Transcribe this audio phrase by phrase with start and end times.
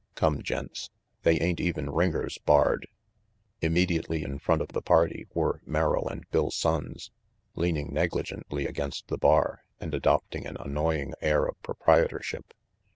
[0.11, 0.89] * Come, gents,
[1.21, 2.87] they ain't even ringers barred."
[3.61, 7.11] Immediately in front of the party were Merrill and Bill Sonnes,
[7.53, 12.51] leaning negligently against the bar and adopting an annoying air of proprietorship.